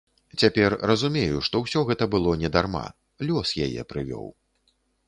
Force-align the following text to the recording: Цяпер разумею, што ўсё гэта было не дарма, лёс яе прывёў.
Цяпер 0.43 0.75
разумею, 0.91 1.43
што 1.49 1.61
ўсё 1.65 1.85
гэта 1.91 2.09
было 2.17 2.35
не 2.45 2.53
дарма, 2.57 2.85
лёс 3.29 3.57
яе 3.69 3.81
прывёў. 3.95 4.27